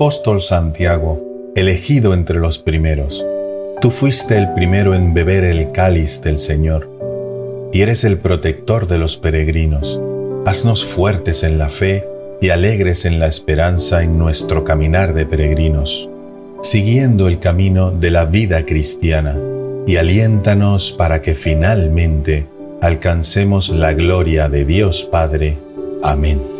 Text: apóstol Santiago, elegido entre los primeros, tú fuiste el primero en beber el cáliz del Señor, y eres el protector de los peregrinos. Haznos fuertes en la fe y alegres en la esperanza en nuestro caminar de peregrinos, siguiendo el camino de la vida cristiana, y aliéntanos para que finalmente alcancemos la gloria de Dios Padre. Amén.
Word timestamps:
apóstol 0.00 0.40
Santiago, 0.40 1.22
elegido 1.54 2.14
entre 2.14 2.38
los 2.38 2.58
primeros, 2.58 3.22
tú 3.82 3.90
fuiste 3.90 4.38
el 4.38 4.54
primero 4.54 4.94
en 4.94 5.12
beber 5.12 5.44
el 5.44 5.72
cáliz 5.72 6.22
del 6.22 6.38
Señor, 6.38 6.88
y 7.70 7.82
eres 7.82 8.04
el 8.04 8.16
protector 8.16 8.86
de 8.86 8.96
los 8.96 9.18
peregrinos. 9.18 10.00
Haznos 10.46 10.86
fuertes 10.86 11.44
en 11.44 11.58
la 11.58 11.68
fe 11.68 12.08
y 12.40 12.48
alegres 12.48 13.04
en 13.04 13.18
la 13.18 13.26
esperanza 13.26 14.02
en 14.02 14.16
nuestro 14.16 14.64
caminar 14.64 15.12
de 15.12 15.26
peregrinos, 15.26 16.08
siguiendo 16.62 17.28
el 17.28 17.38
camino 17.38 17.90
de 17.90 18.10
la 18.10 18.24
vida 18.24 18.64
cristiana, 18.64 19.36
y 19.86 19.96
aliéntanos 19.96 20.92
para 20.92 21.20
que 21.20 21.34
finalmente 21.34 22.46
alcancemos 22.80 23.68
la 23.68 23.92
gloria 23.92 24.48
de 24.48 24.64
Dios 24.64 25.04
Padre. 25.04 25.58
Amén. 26.02 26.59